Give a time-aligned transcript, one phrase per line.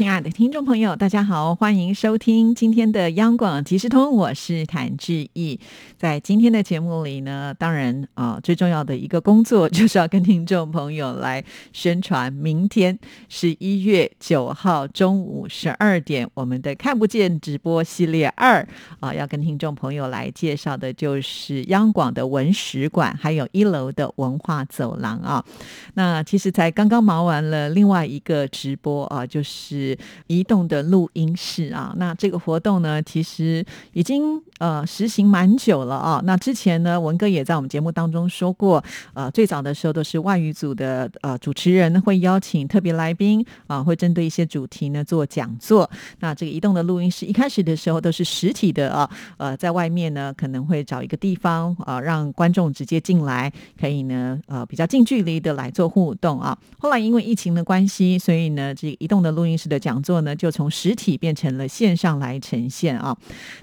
[0.00, 5.60] 亲爱的听众朋友，大家好，欢迎收听今天的央广即时通，我是谭志毅。
[5.98, 12.98] 在今天的节目里呢，当然啊，最重要的一个工作就是要跟听众朋友来宣传，明天
[13.28, 18.66] 十一月九号中午十二点，我们的看不见直播系列二
[19.00, 25.44] 啊，要跟听众朋友来介绍的就是央广的文史馆，还有一楼的文化走廊啊。
[25.92, 29.89] 那其实才刚刚忙完了另外一个直播啊，就是
[30.26, 31.94] 移动的录音室啊。
[31.96, 36.20] 那这个活动呢，其实已经呃实行蛮久了啊。
[36.24, 38.82] 那之前呢，文哥也在我们节目当中说过，
[39.14, 45.90] 呃，最早的时候都是外语组的呃主持人会邀请特别来宾啊，会针对一些主题呢做讲座。
[46.20, 56.56] 那这个移动的录音室一开始的时候都是实体的啊，呃，在外面呢可能会找一个地方啊，让观众直接进来，可以呢呃比较近距离的来做互动啊。
[56.78, 63.16] 后来因为疫情的关系，所以呢这个移动的录音室的讲座呢就从实体变成了线上来呈现啊。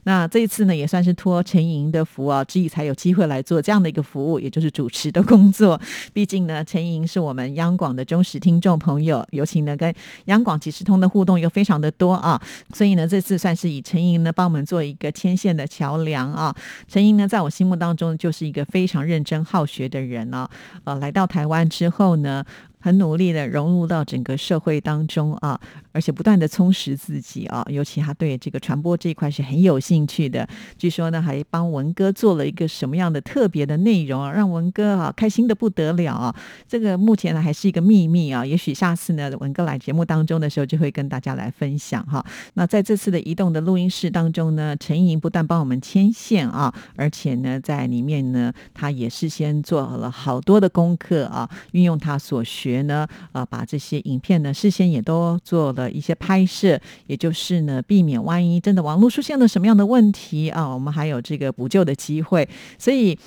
[0.04, 5.80] 那这一次呢也算是托陈莹的福啊，之意才有机会来做这样的一个服务，也就是主持的工作。
[6.12, 9.94] 毕竟呢，陈莹是我们央广的忠实听众朋友，尤其呢跟
[10.26, 12.42] 央广即时通的互动又非常的多啊，
[12.74, 16.56] 所以呢这次算是以陈莹呢帮我们做一个牵线的桥梁啊。
[16.88, 20.50] 陈莹呢在我心目当中就是一个非常认真好学的人啊，
[20.84, 22.44] 呃，来到台湾之后呢。
[22.80, 25.60] 很努力的融入到整个社会当中啊，
[25.98, 30.48] 而且不断的充实自己啊，尤其他对这个传播这一块是很有兴趣的。
[30.78, 36.36] 据说呢，还帮文哥做了一个什么样的特别的内容啊，让文哥啊开心的不得了啊。
[36.68, 42.26] 这个目前呢还是一个秘密啊，也许下次呢文哥来节目当中的时候就会跟大家来分享哈。
[42.54, 52.78] 那在这次的移动的录音室当中呢，陈莹不但帮我们牵线啊，而且呢在里面呢，他也事先做了好多的功课啊，运用他所学。
[52.88, 63.18] 呢，呃，把这些影片呢，事先也都做了一些拍摄，也就是呢，避免万一真的网络出现了什么样的问题啊，我们还有这个补救的机会，所以。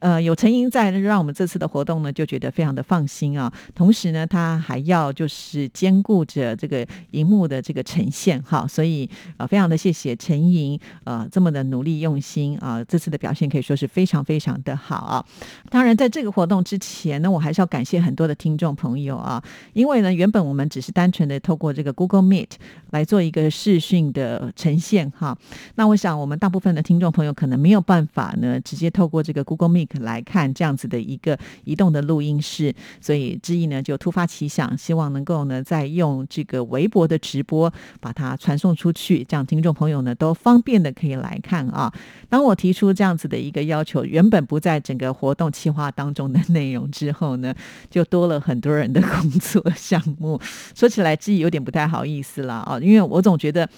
[0.00, 3.52] 呃，有陈莹在，让我们这次的活动呢就觉得非常的放心啊。
[3.74, 15.24] 同时呢，他还要就是兼顾着这个荧幕的这个呈现哈，所以呃，非常的谢谢陈莹呃这么的努力用心啊，这次的表现可以说是非常非常的好啊。
[15.70, 19.40] 当然，在这个活动之前呢，我还是要感谢很多的听众朋友啊，
[19.74, 22.50] 因为呢，原本我们只是单纯的透过这个 Google Meet
[22.90, 25.38] 来做一个视讯的呈现哈。
[25.76, 29.68] 那我想，我们大部分的听众朋友可能没有办法呢，直接透过这个 Google。
[30.00, 41.92] 来看这样子的一个移动的录音室，所以志毅呢就突发奇想，希望能够呢再用这个微博的直播把它传送出去，这样听众朋友呢都方便的可以来看啊。
[42.28, 47.54] 当我提出这样子的一个要求，原本不在整个活动计划当中的内容之后呢，
[47.90, 50.40] 就多了很多人的工作项目。
[50.74, 53.68] 说起来，志毅有点不太好意思了啊，因为我总觉得。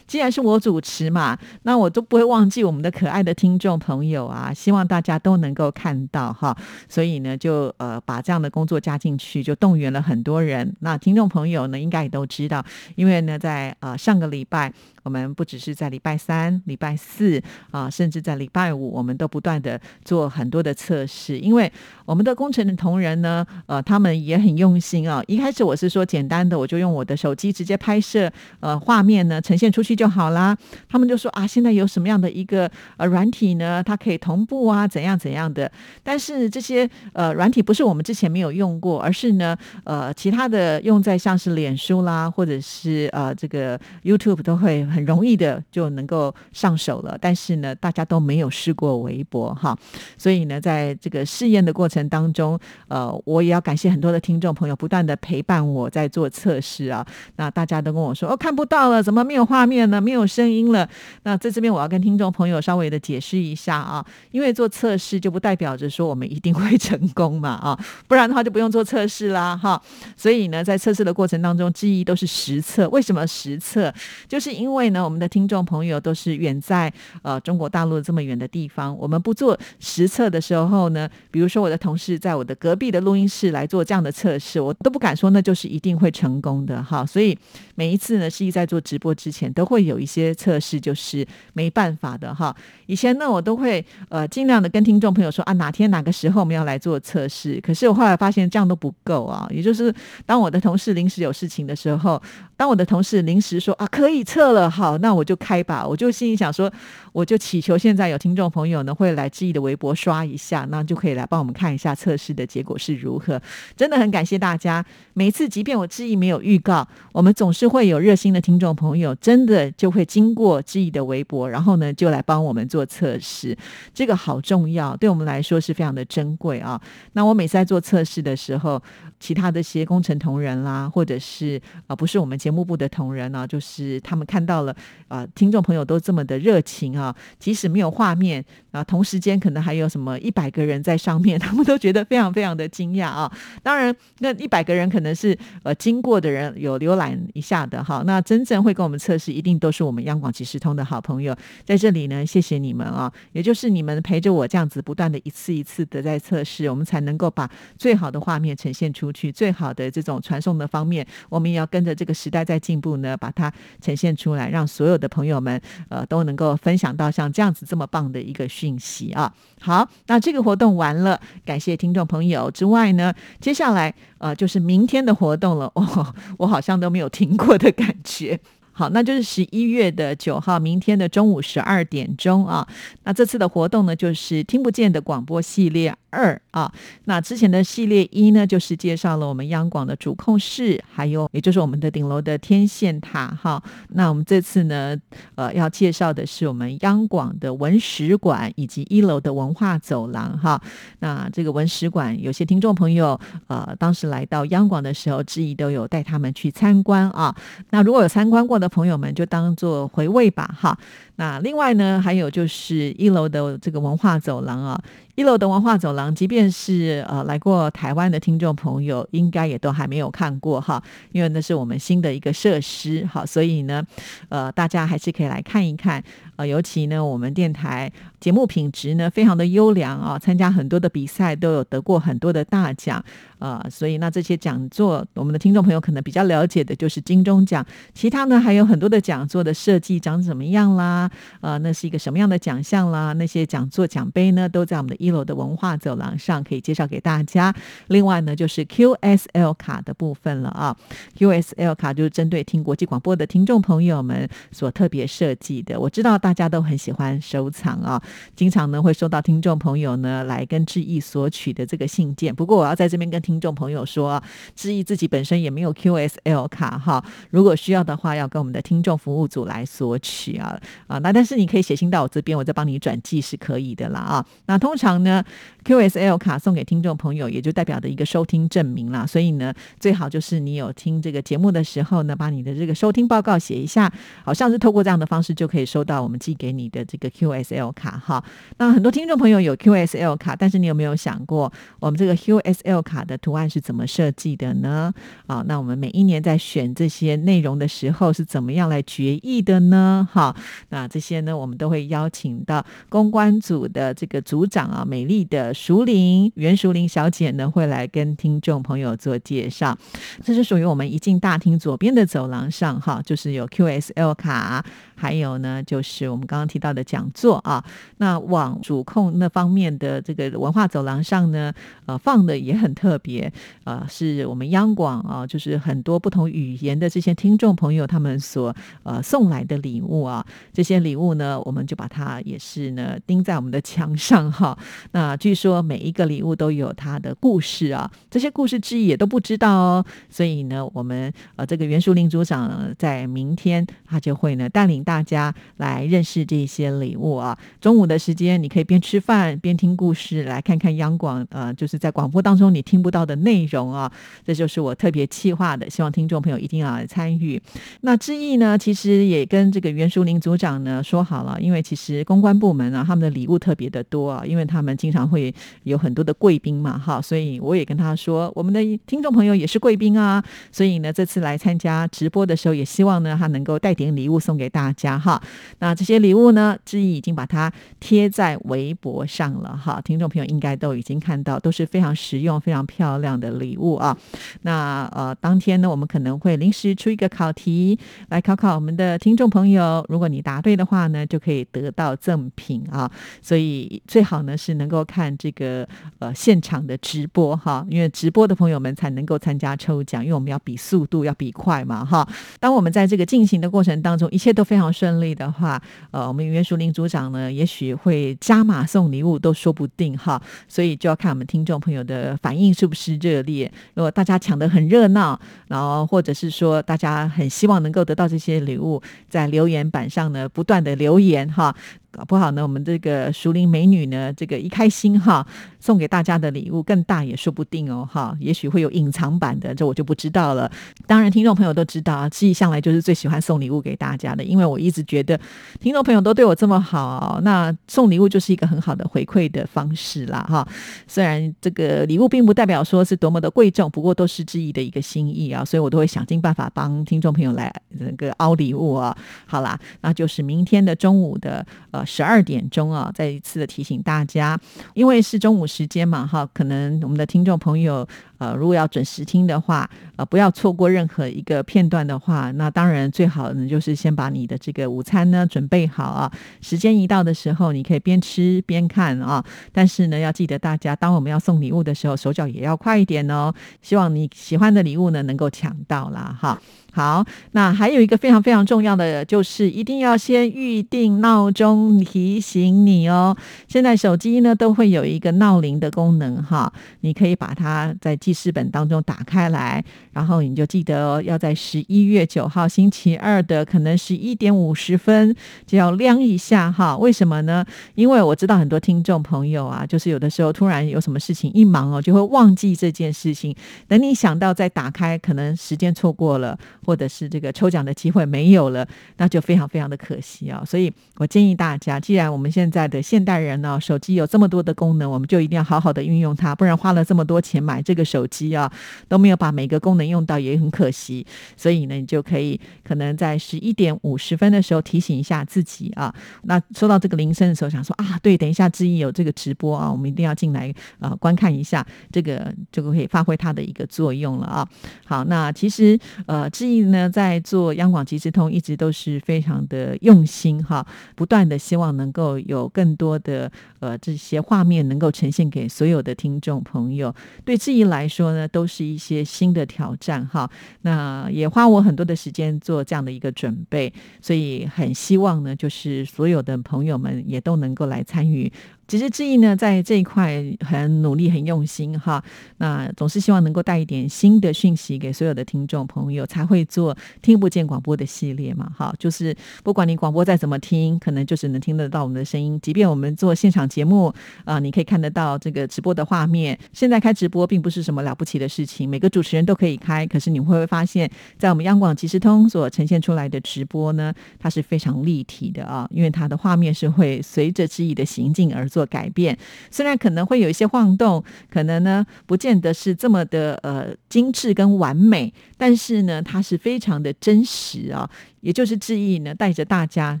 [0.06, 4.52] 既然是我主持嘛，那我都不会忘记我们的可爱的听众朋友啊！
[4.54, 6.56] 希望大家都能够看到哈，
[6.88, 10.74] 所以呢，就呃把这样的工作加进去，就动员了很多人。
[10.80, 14.72] 那听众朋友呢，应该也都知道，因为呢，在呃上个礼拜。
[15.04, 17.38] 我们不只是在礼拜三、礼拜四
[17.70, 21.38] 啊，甚至在礼拜五，我们都不断的做很多的测试。
[21.38, 21.70] 因为
[22.06, 25.22] 我们的工程的同仁呢，呃，他们也很用心啊。
[25.26, 30.56] 一开始我是说简单的，我就用我的手机直接拍摄，呃，画面呢呈现出去就好啦。
[30.88, 33.82] 他们就说啊，现在有什么样的一个呃软体呢？
[33.82, 35.70] 它可以同步啊，怎样怎样的。
[36.02, 44.84] 但是这些呃软体不是我们之前没有用过，而是呢，呃，其他的用在像是脸书啦，或者是呃这个 YouTube 都会。
[44.84, 49.76] 很容易的就能够上手了，但是呢，大家都没有试过微博哈，
[50.18, 57.04] 所以呢，在这个试验的过程当中，呃，我也要感谢很多的听众朋友不断的陪伴我在做测试啊。
[57.36, 60.00] 那大家都跟我说哦，看不到了，怎么没有画面呢？
[60.00, 60.88] 没有声音了？
[61.24, 67.78] 那在这边我要跟听众朋友稍微的解释一下啊，因为做测试就不代表着说我们一定会成功嘛 啊，
[68.08, 69.80] 不然的话就不用做测试啦哈。
[70.16, 72.88] 所以呢，在测试的过程当中，记忆都是实测。
[72.88, 73.92] 为什么实测？
[74.28, 74.84] 就是因为。
[74.94, 76.92] 呢，我们的听众朋友都是远在
[77.22, 87.04] 呃中国大陆这么远的地方，我们不做实测的时候呢，比如说我的同事在我的隔壁的录音室来做这样的测试，我都不敢说那就是一定会成功的哈。
[87.04, 87.36] 所以
[87.74, 89.73] 每一次呢，是一在做直播之前，都会。
[89.74, 92.54] 会有一些测试就是没办法的哈。
[92.86, 97.60] 以前呢，我都会呃尽量的跟听众朋友说啊，哪天哪个时候我们要来做测试。
[97.60, 99.92] 可是我后来发现这样都不够啊，也就是
[100.24, 102.22] 当我的同事临时有事情的时候，
[102.56, 105.84] 当我的同事临时说啊可以测了，好，那我就开吧。
[105.84, 106.72] 我就心里想说，
[107.12, 113.40] 我就祈求现在有听众朋友呢会来志毅的微博刷一下，那就可以来帮我们看一下测试的结果是如何。
[113.76, 114.84] 真的很感谢大家，
[115.14, 123.56] 每次即便我志毅没有预告，我们总是会有热心的听众朋友，真的就会经过志毅的微博，然后呢就来帮我们做测试。
[123.92, 126.80] 这个好重要，对我们来说是非常的珍贵啊。
[127.12, 128.82] 那我每次在做测试的时候，
[129.24, 134.76] 其他的一些工程同仁啦，或者是啊不是我们节目部的同仁呢，就是他们看到了
[135.08, 143.32] 啊，听众朋友都这么的热情啊，即使没有画面啊，同时间可能还有什么一百个人在上面， 他们都觉得非常非常的惊讶啊。
[143.62, 151.34] 当然，那一百个人可能是呃经过的人有浏览一下的哈，那真正会跟我们测试，一定都是我们央广即时通的好朋友。
[151.64, 163.50] 在这里呢，谢谢你们啊，也就是你们陪着我这样子不断的一次一次的在测试，我们才能够把最好的画面呈现出去，最好的这种传送的方面，我们也要跟着这个时代在进步呢，把它
[163.80, 165.58] 呈现出来，让所有的朋友们
[165.88, 169.32] 呃都能够分享到像这样子这么棒的一个讯息啊。
[169.60, 178.40] 好，那这个活动完了，感谢听众朋友之外呢，接下来呃就是明天的活动了 哦，我好像都没有听过的感觉。
[178.76, 182.66] 好，那就是十一月的九号，明天的中午十二点钟啊。
[183.04, 185.94] 那这次的活动呢，就是听不见的广播系列。
[186.14, 186.72] 二啊，
[187.06, 193.60] 那之前的系列一呢，就是介绍了我们央广的主控室，还有也就是我们的顶楼的天线塔哈。
[193.88, 194.96] 那我们这次呢，
[195.34, 200.60] 呃，要介绍的是我们央广的文史馆以及一楼的文化走廊哈。
[201.00, 203.18] 那这个文史馆，有些听众朋友
[203.48, 207.34] 呃，当时来到央广的时候，志毅都有带他们去参观啊。
[207.70, 210.78] 那如果有参观过的朋友们，就当做回味吧哈。
[211.16, 214.80] 那另外呢，还有就是一楼的这个文化走廊啊。
[215.14, 220.82] 一楼的文化走廊，即便是呃来过台湾的听众朋友，应该也都还没有看过哈，
[221.12, 223.84] 因为那是我们新的一个设施，哈，所以呢，
[224.28, 226.02] 呃，大家还是可以来看一看。
[226.36, 233.02] 呃，尤其呢，我们电台节目品质呢非常的优良啊，参加很多的比赛都有得过很多的大奖
[233.38, 237.64] 啊，所以那这些讲座，我们的听众朋友可能比较了解的就是金钟奖，
[237.94, 241.08] 其他呢还有很多的讲座的设计长怎么样啦，
[241.40, 247.54] 呃，那是一个什么样的奖项啦，那些讲座奖杯呢都在我们的一楼的文化走廊上可以介绍给大家。
[247.88, 250.76] 另外呢，就是 QSL 卡的部分了啊
[251.16, 256.18] ，QSL 卡就是针对听国际广播的听众朋友们所特别设计的，我知道。
[256.24, 258.02] 大家都很喜欢收藏啊，
[258.34, 262.34] 经常呢会收到听众朋友呢来跟志毅索取的这个信件。
[262.34, 264.22] 不过我要在这边跟听众朋友说，
[264.56, 270.96] 志毅自己本身也没有 QSL 卡哈，如果需要的话，要跟我们的听众服务组来索取啊啊。
[271.00, 274.24] 那但是你可以写信到我这边，我再帮你转寄是可以的啦啊。
[274.46, 275.22] 那通常呢
[275.62, 279.06] ，QSL 卡送给听众朋友，也就代表的一个收听证明啦。
[279.06, 283.92] 所以呢，最好就是你有听这个节目的时候呢，把你的这个收听报告写一下，
[284.24, 286.13] 好像是透过这样的方式就可以收到我们。
[286.18, 288.22] 寄给你的这个 QSL 卡哈，
[288.58, 294.92] 那很多听众朋友有 QSL 卡，但是你有没有想过，我们这个 QSL 卡的图案是怎么设计的呢？
[295.26, 300.08] 啊，那我们每一年在选这些内容的时候是怎么样来决议的呢？
[300.10, 300.34] 哈，
[300.70, 309.76] 那这些呢，我们都会邀请到公关组的这个组长啊，美丽的熟玲袁淑玲小姐呢，会来跟听众朋友做介绍。
[310.22, 314.64] 这是属于我们一进大厅左边的走廊上哈，就是有 QSL 卡。
[314.96, 317.64] 还有呢，就是我们刚刚提到的讲座啊，
[317.96, 321.52] 那往主控那方面的这个文化走廊上呢，
[321.86, 323.32] 呃，放的也很特别，
[323.64, 334.56] 呃，是我们央广啊，就是很多不同语言的这些听众朋友他们所呃送来的礼物啊，这些礼物呢，我们就把它也是呢钉在我们的墙上哈。
[334.92, 344.84] 那据说每一个礼物都有它的故事啊，这些故事之一也都不知道哦，所以呢，我们呃这个袁淑玲组长在明天他就会呢带领。
[344.84, 347.36] 大大家来认识这些礼物啊！
[347.60, 353.90] 中午的时间，你可以边吃饭边听故事，来看看央广呃，就是在广播当中你听不到的内容啊！
[354.24, 357.42] 这就是我特别计划的，希望听众朋友一定要来参与。
[357.80, 365.34] 那志毅呢，其实也跟这个袁淑玲组长呢说好了，因为其实公关部门啊，他们的礼物特别的多啊，因为他们经常会
[365.64, 370.22] 有很多的贵宾嘛，哈，所以我也跟他说，我们的听众朋友也是贵宾啊，
[370.52, 374.73] 所以呢，这次来参加直播的时候，也希望呢他能够带点礼物送给大家。
[374.74, 375.20] 家哈。
[375.60, 383.96] 那这些礼物呢，志毅已经把它贴在微博上了哈，听众朋友应该都已经看到，都是非常实用、非常漂亮的礼物啊。
[384.42, 387.78] 那呃，当天呢，我们可能会临时出一个考题
[388.08, 392.90] 来考考我们的听众朋友，如果你答对的话呢，就可以得到赠品啊。
[393.22, 395.66] 所以最好呢是能够看这个
[395.98, 402.06] 呃现场的直播哈，因为直播的朋友们才能够参加抽奖，因为我们要比速度，要比快嘛哈。
[402.40, 410.20] 当我们在这个进行的过程当中，一切都非常顺利的话，呃，我们袁淑玲组长呢，也许会加码送礼物都说不定哈。
[410.48, 413.50] 所以就要看我们听众朋友的反应是不是热烈。
[413.74, 415.18] 如果大家抢得很热闹，
[415.48, 421.54] 然后或者是说大家很希望能够得到这些礼物，在留言板上呢不断的留言哈。
[421.96, 425.24] 搞不好呢，我们这个熟龄美女呢，这个一开心哈，
[425.60, 430.50] 送给大家的礼物更大也说不定哦哈，也许会有隐藏版的，这我就不知道了。
[430.88, 435.18] 当然，听众朋友都知道啊，志毅向来就是最喜欢送礼物给大家的，因为我一直觉得
[435.60, 440.46] 听众朋友都对我这么好，那送礼物就是一个很好的回馈的方式啦哈。
[440.88, 448.96] 虽然这个礼物并不代表说是多么的贵重，不过都是志毅的一个心意啊，所以我都会想尽办法帮听众朋友来那个凹礼物啊。
[449.26, 451.83] 好啦，那就是明天的中午的呃。
[451.84, 454.38] 十二点钟啊，再一次的提醒大家，
[454.74, 457.86] 因为是中午时间嘛，哈，可能我们的听众朋友，
[458.24, 476.40] 呃，如果要准时听的话，呃，不要错过任何一个片段的话，那当然最好呢，就是先把你的这个午餐呢准备好啊，时间一到的时候，你可以边吃边看啊，但是呢，要记得大家，当我们要送礼物的时候，手脚也要快一点哦，希望你喜欢的礼物呢能够抢到啦，哈。
[476.72, 483.16] 好，那还有一个非常非常重要的，就是一定要先预定闹钟提醒你哦。
[483.46, 496.76] 现在手机呢都会有一个闹铃的功能哈，你可以把它在记事本当中打开来，然后你就记得哦，要在十一月九号星期二的可能十一点五十分就要亮一下哈。
[496.78, 497.44] 为什么呢？
[497.74, 503.34] 因为我知道很多听众朋友啊，就是有的时候突然有什么事情一忙哦，就会忘记这件事情。
[503.66, 506.38] 等你想到再打开，可能时间错过了。
[506.64, 508.66] 或者是这个抽奖的机会没有了，
[508.96, 510.42] 那就非常非常的可惜啊！
[510.46, 518.50] 所以我建议大家，既然我们现在的现代人呢，手机有这么多的功能，我们就一定要好好的运用它，不然花了这么多钱买这个手机啊，
[518.88, 521.06] 都没有把每个功能用到，也很可惜。
[521.36, 525.94] 所以呢，你就可以可能在十一点五十分的时候提醒一下自己啊。
[526.24, 534.48] 那收到这个铃声的时候，想说啊，对，等一下志毅有这个直播啊，我们一定要进来啊观看一下，这个就可以发挥它的一个作用了啊。
[534.84, 536.64] 好，那其实呃志毅。
[536.64, 546.94] 呢，在做央广即时通一直都是非常的用心哈，不断的希望能够有更多的呃这些画面能够呈现给所有的听众朋友。
[547.22, 550.28] 对志毅来来说呢，都是一些新的挑战哈。
[550.62, 558.32] 那也花我很多的时间做这样的一个准备，所以很希望呢，就是所有的朋友们也都能够来参与。
[558.66, 562.02] 其实志毅呢，在这一块很努力、很用心哈。
[562.38, 568.50] 那总是希望能够带一点新的讯息给所有的听众朋友，才会做听不见广播的系列嘛。
[568.56, 572.38] 哈，就是不管你广播再怎么听，可能就只能听得到我们的声音。
[572.40, 573.92] 即便我们做现场节目
[574.24, 576.38] 啊，你可以看得到这个直播的画面。
[576.54, 579.86] 现在开直播并不是什么了不起的事情，每个主持人都可以开。
[579.86, 588.48] 可是你会不会发现，在我们央广即时通所呈现出来的直播呢，它是非常立体的啊，因为它的画面是会随着志毅的行进而。
[588.54, 589.18] 做改变，
[589.50, 597.90] 虽然可能会有一些晃动，可能呢不见得是这么的呃精致跟完美，但是呢，它是非常的真实啊。
[598.24, 600.00] 也就是志毅呢，带着大家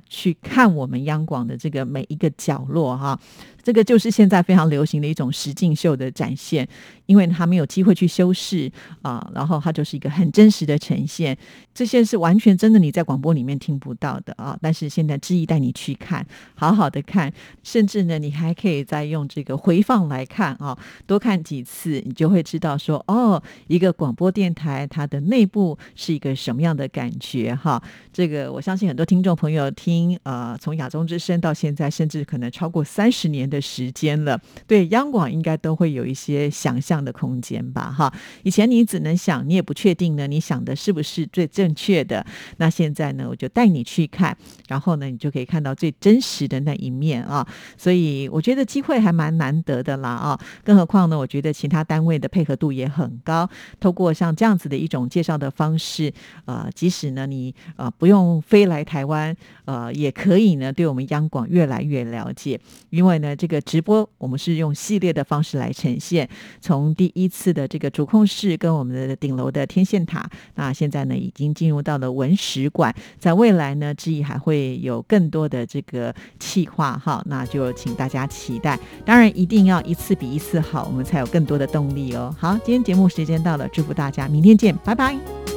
[0.08, 3.20] 去看我们央广的这个每一个角落哈，
[3.62, 6.66] 这个就是现在非常流行的一种实境秀的展现，
[7.04, 11.36] 因为他没有机会去修饰啊，然后它就是一个很真实的呈现，
[11.74, 17.30] 这些是完全真的你在广播里面听不到的啊，但是现在志毅带你去看，好好的看，
[17.62, 27.82] 甚至呢，你还可以再用这个回放来看啊，多看几次，你就会知道说，哦，一个广播电台它的内部是一个什么样的感觉哈。
[28.14, 37.90] 这个我相信很多听众朋友听呃，从亚中之声到现在，甚至可能超过三十年的时间了，对央广应该都会有一些想象的空间吧？
[37.90, 42.24] 哈，以前你只能想，你也不确定呢，你想的是不是最正确的？
[42.58, 44.36] 那现在呢，我就带你去看，
[44.68, 47.44] 然后呢，你就可以看到最真实的那一面啊！
[47.76, 50.40] 所以我觉得机会还蛮难得的啦啊！
[50.62, 56.12] 更何况呢，我觉得其他单位的配合度也很高，透过像这样子的一种介绍的方式，
[56.44, 58.03] 呃，即使呢你呃不。
[58.04, 59.34] 不用飞来台湾，
[59.64, 62.60] 呃，也可以呢，对我们央广越来越了解。
[62.90, 66.28] 因为呢，这个直播我们是用系列的方式来呈现，
[66.60, 78.78] 从第一次的这个主控室跟我们的顶楼的天线塔，那现在呢已经进入到了文史馆，在未来呢，志毅还会有更多的这个企划哈，那就请大家期待。
[79.06, 82.36] 当然，一定要一次比一次好，我们才有更多的动力哦。
[82.38, 85.53] 好，今天节目时间到了，祝福大家，明天见，拜拜。